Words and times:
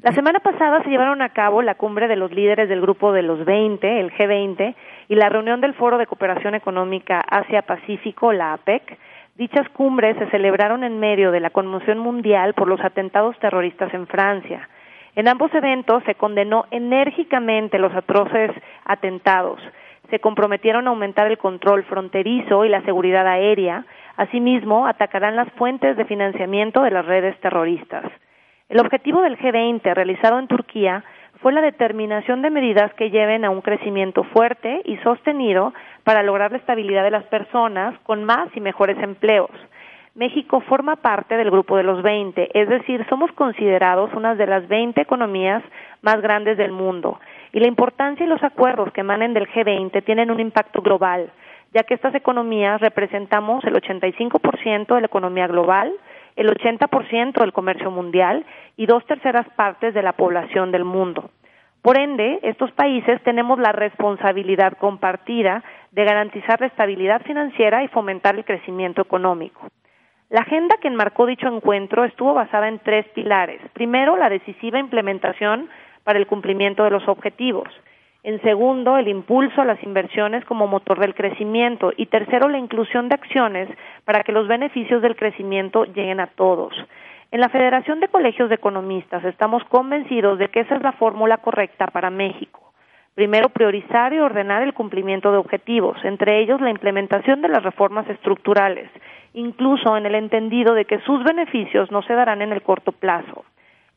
La 0.00 0.12
semana 0.12 0.38
pasada 0.38 0.80
se 0.84 0.90
llevaron 0.90 1.22
a 1.22 1.30
cabo 1.30 1.60
la 1.60 1.74
cumbre 1.74 2.06
de 2.06 2.14
los 2.14 2.30
líderes 2.30 2.68
del 2.68 2.80
grupo 2.80 3.10
de 3.10 3.22
los 3.22 3.44
20, 3.44 3.98
el 3.98 4.12
G20, 4.12 4.76
y 5.08 5.14
la 5.16 5.28
reunión 5.28 5.60
del 5.60 5.74
Foro 5.74 5.98
de 5.98 6.06
Cooperación 6.06 6.54
Económica 6.54 7.18
Asia-Pacífico, 7.18 8.32
la 8.32 8.52
APEC. 8.52 8.96
Dichas 9.34 9.68
cumbres 9.70 10.16
se 10.16 10.30
celebraron 10.30 10.84
en 10.84 11.00
medio 11.00 11.32
de 11.32 11.40
la 11.40 11.50
conmoción 11.50 11.98
mundial 11.98 12.54
por 12.54 12.68
los 12.68 12.80
atentados 12.80 13.36
terroristas 13.40 13.92
en 13.92 14.06
Francia. 14.06 14.68
En 15.16 15.26
ambos 15.26 15.52
eventos 15.52 16.04
se 16.04 16.14
condenó 16.14 16.66
enérgicamente 16.70 17.80
los 17.80 17.92
atroces 17.92 18.52
atentados. 18.84 19.60
Se 20.10 20.20
comprometieron 20.20 20.86
a 20.86 20.90
aumentar 20.90 21.26
el 21.26 21.38
control 21.38 21.82
fronterizo 21.82 22.64
y 22.64 22.68
la 22.68 22.82
seguridad 22.82 23.26
aérea. 23.26 23.84
Asimismo, 24.16 24.86
atacarán 24.86 25.34
las 25.34 25.50
fuentes 25.54 25.96
de 25.96 26.04
financiamiento 26.04 26.82
de 26.82 26.92
las 26.92 27.04
redes 27.04 27.36
terroristas. 27.40 28.04
El 28.68 28.80
objetivo 28.80 29.22
del 29.22 29.38
G20 29.38 29.94
realizado 29.94 30.38
en 30.38 30.46
Turquía 30.46 31.02
fue 31.40 31.54
la 31.54 31.62
determinación 31.62 32.42
de 32.42 32.50
medidas 32.50 32.92
que 32.94 33.08
lleven 33.08 33.46
a 33.46 33.50
un 33.50 33.62
crecimiento 33.62 34.24
fuerte 34.24 34.82
y 34.84 34.98
sostenido 34.98 35.72
para 36.04 36.22
lograr 36.22 36.50
la 36.50 36.58
estabilidad 36.58 37.02
de 37.02 37.10
las 37.10 37.24
personas 37.24 37.98
con 38.00 38.24
más 38.24 38.54
y 38.54 38.60
mejores 38.60 38.98
empleos. 39.02 39.50
México 40.14 40.60
forma 40.60 40.96
parte 40.96 41.38
del 41.38 41.50
grupo 41.50 41.78
de 41.78 41.82
los 41.82 42.02
20, 42.02 42.50
es 42.52 42.68
decir, 42.68 43.06
somos 43.08 43.32
considerados 43.32 44.12
una 44.12 44.34
de 44.34 44.46
las 44.46 44.68
20 44.68 45.00
economías 45.00 45.62
más 46.02 46.20
grandes 46.20 46.58
del 46.58 46.72
mundo. 46.72 47.18
Y 47.52 47.60
la 47.60 47.68
importancia 47.68 48.26
y 48.26 48.28
los 48.28 48.42
acuerdos 48.42 48.92
que 48.92 49.00
emanen 49.00 49.32
del 49.32 49.48
G20 49.48 50.04
tienen 50.04 50.30
un 50.30 50.40
impacto 50.40 50.82
global, 50.82 51.30
ya 51.72 51.84
que 51.84 51.94
estas 51.94 52.14
economías 52.14 52.82
representamos 52.82 53.64
el 53.64 53.74
85% 53.74 54.94
de 54.94 55.00
la 55.00 55.06
economía 55.06 55.46
global, 55.46 55.90
el 56.38 56.48
80% 56.48 57.40
del 57.40 57.52
comercio 57.52 57.90
mundial 57.90 58.46
y 58.76 58.86
dos 58.86 59.04
terceras 59.06 59.46
partes 59.56 59.92
de 59.92 60.02
la 60.02 60.12
población 60.12 60.70
del 60.70 60.84
mundo. 60.84 61.30
Por 61.82 61.98
ende, 61.98 62.38
estos 62.42 62.70
países 62.72 63.20
tenemos 63.24 63.58
la 63.58 63.72
responsabilidad 63.72 64.78
compartida 64.78 65.64
de 65.90 66.04
garantizar 66.04 66.60
la 66.60 66.68
estabilidad 66.68 67.22
financiera 67.22 67.82
y 67.82 67.88
fomentar 67.88 68.36
el 68.36 68.44
crecimiento 68.44 69.02
económico. 69.02 69.68
La 70.30 70.42
agenda 70.42 70.76
que 70.80 70.88
enmarcó 70.88 71.26
dicho 71.26 71.48
encuentro 71.48 72.04
estuvo 72.04 72.34
basada 72.34 72.68
en 72.68 72.78
tres 72.78 73.06
pilares. 73.14 73.60
Primero, 73.72 74.16
la 74.16 74.28
decisiva 74.28 74.78
implementación 74.78 75.68
para 76.04 76.20
el 76.20 76.26
cumplimiento 76.28 76.84
de 76.84 76.90
los 76.90 77.08
objetivos. 77.08 77.68
En 78.24 78.42
segundo, 78.42 78.98
el 78.98 79.08
impulso 79.08 79.60
a 79.60 79.64
las 79.64 79.82
inversiones 79.82 80.44
como 80.44 80.66
motor 80.66 80.98
del 80.98 81.14
crecimiento. 81.14 81.92
Y 81.96 82.06
tercero, 82.06 82.48
la 82.48 82.58
inclusión 82.58 83.08
de 83.08 83.14
acciones 83.14 83.68
para 84.04 84.24
que 84.24 84.32
los 84.32 84.48
beneficios 84.48 85.00
del 85.02 85.16
crecimiento 85.16 85.84
lleguen 85.84 86.20
a 86.20 86.26
todos. 86.26 86.74
En 87.30 87.40
la 87.40 87.48
Federación 87.48 88.00
de 88.00 88.08
Colegios 88.08 88.48
de 88.48 88.56
Economistas 88.56 89.24
estamos 89.24 89.62
convencidos 89.64 90.38
de 90.38 90.48
que 90.48 90.60
esa 90.60 90.76
es 90.76 90.82
la 90.82 90.92
fórmula 90.92 91.36
correcta 91.36 91.86
para 91.86 92.10
México. 92.10 92.72
Primero, 93.14 93.50
priorizar 93.50 94.12
y 94.12 94.18
ordenar 94.18 94.62
el 94.62 94.74
cumplimiento 94.74 95.30
de 95.30 95.38
objetivos, 95.38 95.98
entre 96.04 96.40
ellos 96.40 96.60
la 96.60 96.70
implementación 96.70 97.42
de 97.42 97.48
las 97.48 97.62
reformas 97.62 98.08
estructurales, 98.08 98.88
incluso 99.34 99.96
en 99.96 100.06
el 100.06 100.14
entendido 100.14 100.72
de 100.72 100.84
que 100.84 101.00
sus 101.00 101.22
beneficios 101.22 101.90
no 101.90 102.02
se 102.02 102.14
darán 102.14 102.42
en 102.42 102.52
el 102.52 102.62
corto 102.62 102.92
plazo. 102.92 103.44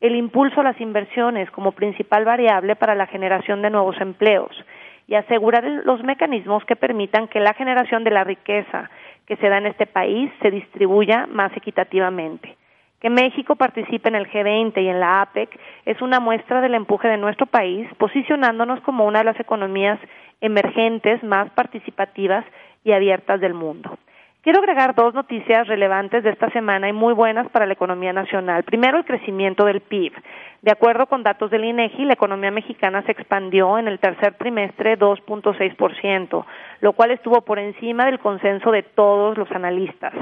El 0.00 0.16
impulso 0.16 0.60
a 0.60 0.64
las 0.64 0.80
inversiones 0.80 1.50
como 1.50 1.72
principal 1.72 2.24
variable 2.24 2.74
para 2.74 2.94
la 2.94 3.06
generación 3.06 3.60
de 3.60 3.68
nuevos 3.68 4.00
empleos 4.00 4.50
y 5.06 5.14
asegurar 5.14 5.62
los 5.84 6.02
mecanismos 6.02 6.64
que 6.64 6.74
permitan 6.74 7.28
que 7.28 7.38
la 7.38 7.52
generación 7.52 8.02
de 8.04 8.10
la 8.10 8.24
riqueza 8.24 8.88
que 9.26 9.36
se 9.36 9.48
da 9.50 9.58
en 9.58 9.66
este 9.66 9.86
país 9.86 10.32
se 10.40 10.50
distribuya 10.50 11.26
más 11.26 11.54
equitativamente. 11.54 12.56
Que 13.00 13.10
México 13.10 13.56
participe 13.56 14.08
en 14.08 14.14
el 14.14 14.30
G20 14.30 14.82
y 14.82 14.88
en 14.88 15.00
la 15.00 15.20
APEC 15.20 15.50
es 15.84 16.00
una 16.00 16.18
muestra 16.18 16.62
del 16.62 16.74
empuje 16.74 17.08
de 17.08 17.16
nuestro 17.18 17.46
país, 17.46 17.86
posicionándonos 17.98 18.80
como 18.80 19.04
una 19.04 19.18
de 19.18 19.26
las 19.26 19.40
economías 19.40 19.98
emergentes 20.40 21.22
más 21.22 21.50
participativas 21.50 22.44
y 22.84 22.92
abiertas 22.92 23.40
del 23.40 23.52
mundo. 23.52 23.98
Quiero 24.42 24.60
agregar 24.60 24.94
dos 24.94 25.12
noticias 25.12 25.68
relevantes 25.68 26.24
de 26.24 26.30
esta 26.30 26.48
semana 26.48 26.88
y 26.88 26.94
muy 26.94 27.12
buenas 27.12 27.50
para 27.50 27.66
la 27.66 27.74
economía 27.74 28.14
nacional. 28.14 28.62
Primero, 28.62 28.96
el 28.96 29.04
crecimiento 29.04 29.66
del 29.66 29.82
PIB. 29.82 30.14
De 30.62 30.72
acuerdo 30.72 31.04
con 31.08 31.22
datos 31.22 31.50
del 31.50 31.66
INEGI, 31.66 32.06
la 32.06 32.14
economía 32.14 32.50
mexicana 32.50 33.02
se 33.02 33.12
expandió 33.12 33.76
en 33.76 33.86
el 33.86 33.98
tercer 33.98 34.32
trimestre 34.38 34.98
2.6%, 34.98 36.46
lo 36.80 36.92
cual 36.94 37.10
estuvo 37.10 37.42
por 37.42 37.58
encima 37.58 38.06
del 38.06 38.18
consenso 38.18 38.70
de 38.70 38.82
todos 38.82 39.36
los 39.36 39.50
analistas. 39.52 40.14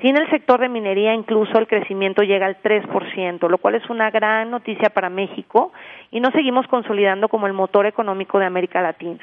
Sin 0.00 0.16
el 0.16 0.30
sector 0.30 0.60
de 0.60 0.70
minería, 0.70 1.12
incluso 1.12 1.58
el 1.58 1.66
crecimiento 1.66 2.22
llega 2.22 2.46
al 2.46 2.62
3%, 2.62 3.50
lo 3.50 3.58
cual 3.58 3.74
es 3.74 3.90
una 3.90 4.10
gran 4.10 4.50
noticia 4.50 4.88
para 4.88 5.10
México 5.10 5.72
y 6.10 6.20
nos 6.20 6.32
seguimos 6.32 6.66
consolidando 6.68 7.28
como 7.28 7.46
el 7.46 7.52
motor 7.52 7.84
económico 7.84 8.38
de 8.38 8.46
América 8.46 8.80
Latina. 8.80 9.20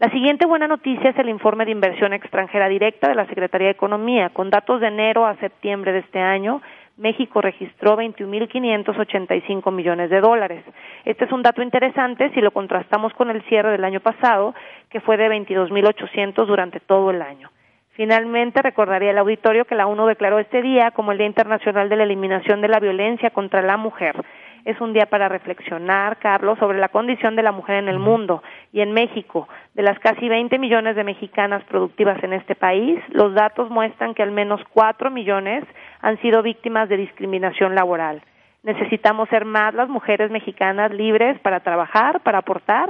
La 0.00 0.10
siguiente 0.10 0.44
buena 0.44 0.66
noticia 0.66 1.10
es 1.10 1.18
el 1.18 1.28
informe 1.28 1.64
de 1.64 1.70
inversión 1.70 2.12
extranjera 2.12 2.68
directa 2.68 3.08
de 3.08 3.14
la 3.14 3.26
Secretaría 3.26 3.68
de 3.68 3.74
Economía. 3.74 4.30
Con 4.30 4.50
datos 4.50 4.80
de 4.80 4.88
enero 4.88 5.24
a 5.24 5.36
septiembre 5.36 5.92
de 5.92 6.00
este 6.00 6.18
año, 6.18 6.60
México 6.96 7.40
registró 7.40 7.96
21.585 7.96 9.70
millones 9.70 10.10
de 10.10 10.20
dólares. 10.20 10.64
Este 11.04 11.26
es 11.26 11.32
un 11.32 11.42
dato 11.42 11.62
interesante 11.62 12.30
si 12.30 12.40
lo 12.40 12.50
contrastamos 12.50 13.14
con 13.14 13.30
el 13.30 13.42
cierre 13.42 13.70
del 13.70 13.84
año 13.84 14.00
pasado, 14.00 14.52
que 14.90 14.98
fue 14.98 15.16
de 15.16 15.28
22.800 15.28 16.44
durante 16.44 16.80
todo 16.80 17.12
el 17.12 17.22
año. 17.22 17.52
Finalmente, 17.92 18.62
recordaría 18.62 19.12
el 19.12 19.18
auditorio 19.18 19.64
que 19.64 19.76
la 19.76 19.86
ONU 19.86 20.06
declaró 20.06 20.40
este 20.40 20.60
día 20.60 20.90
como 20.90 21.12
el 21.12 21.18
Día 21.18 21.28
Internacional 21.28 21.88
de 21.88 21.94
la 21.94 22.02
Eliminación 22.02 22.60
de 22.60 22.66
la 22.66 22.80
Violencia 22.80 23.30
contra 23.30 23.62
la 23.62 23.76
Mujer. 23.76 24.16
Es 24.64 24.80
un 24.80 24.94
día 24.94 25.04
para 25.04 25.28
reflexionar, 25.28 26.16
Carlos, 26.18 26.58
sobre 26.58 26.78
la 26.78 26.88
condición 26.88 27.36
de 27.36 27.42
la 27.42 27.52
mujer 27.52 27.76
en 27.76 27.88
el 27.88 27.98
mundo 27.98 28.42
y 28.72 28.80
en 28.80 28.92
México. 28.92 29.46
De 29.74 29.82
las 29.82 29.98
casi 29.98 30.26
20 30.26 30.58
millones 30.58 30.96
de 30.96 31.04
mexicanas 31.04 31.62
productivas 31.64 32.22
en 32.24 32.32
este 32.32 32.54
país, 32.54 32.98
los 33.10 33.34
datos 33.34 33.68
muestran 33.68 34.14
que 34.14 34.22
al 34.22 34.30
menos 34.30 34.62
4 34.72 35.10
millones 35.10 35.64
han 36.00 36.18
sido 36.22 36.42
víctimas 36.42 36.88
de 36.88 36.96
discriminación 36.96 37.74
laboral. 37.74 38.22
Necesitamos 38.62 39.28
ser 39.28 39.44
más 39.44 39.74
las 39.74 39.90
mujeres 39.90 40.30
mexicanas 40.30 40.90
libres 40.90 41.38
para 41.40 41.60
trabajar, 41.60 42.20
para 42.20 42.38
aportar 42.38 42.88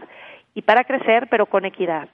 y 0.55 0.63
para 0.63 0.85
crecer, 0.85 1.27
pero 1.29 1.47
con 1.47 1.65
equidad. 1.65 2.09